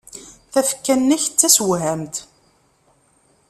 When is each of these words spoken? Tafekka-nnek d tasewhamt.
Tafekka-nnek 0.51 1.23
d 1.27 1.33
tasewhamt. 1.39 2.15